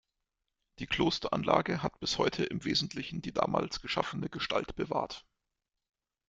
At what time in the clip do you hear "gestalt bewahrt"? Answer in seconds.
4.29-5.27